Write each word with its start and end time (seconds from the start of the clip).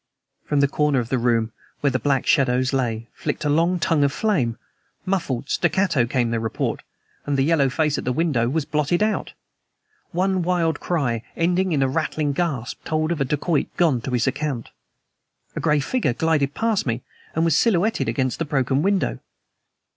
From 0.45 0.61
the 0.61 0.67
corner 0.67 0.97
of 0.97 1.09
the 1.09 1.19
room 1.19 1.51
where 1.81 1.91
the 1.91 1.99
black 1.99 2.25
shadows 2.25 2.73
lay 2.73 3.07
flicked 3.13 3.45
a 3.45 3.49
long 3.49 3.77
tongue 3.77 4.03
of 4.03 4.11
flame. 4.11 4.57
Muffled, 5.05 5.47
staccato, 5.47 6.07
came 6.07 6.31
the 6.31 6.39
report. 6.39 6.81
And 7.27 7.37
the 7.37 7.43
yellow 7.43 7.69
face 7.69 7.99
at 7.99 8.03
the 8.03 8.11
window 8.11 8.49
was 8.49 8.65
blotted 8.65 9.03
out. 9.03 9.33
One 10.11 10.41
wild 10.41 10.79
cry, 10.79 11.21
ending 11.37 11.71
in 11.71 11.83
a 11.83 11.87
rattling 11.87 12.33
gasp, 12.33 12.83
told 12.83 13.11
of 13.11 13.21
a 13.21 13.25
dacoit 13.25 13.67
gone 13.77 14.01
to 14.01 14.09
his 14.09 14.25
account. 14.25 14.69
A 15.55 15.59
gray 15.59 15.79
figure 15.79 16.13
glided 16.13 16.55
past 16.55 16.87
me 16.87 17.03
and 17.35 17.45
was 17.45 17.55
silhouetted 17.55 18.09
against 18.09 18.39
the 18.39 18.45
broken 18.45 18.81
window. 18.81 19.19